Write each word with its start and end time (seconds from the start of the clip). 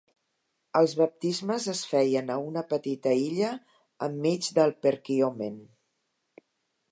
Els 0.79 0.93
baptismes 1.01 1.67
es 1.73 1.81
feien 1.89 2.31
a 2.35 2.37
una 2.45 2.63
petita 2.71 3.13
illa 3.27 3.51
enmig 4.09 4.49
del 4.61 4.75
Perkiomen. 4.87 5.61